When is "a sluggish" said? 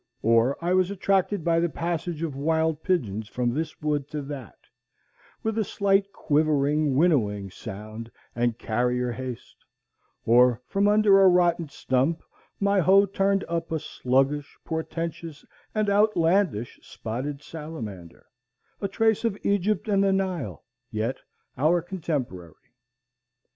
13.71-14.57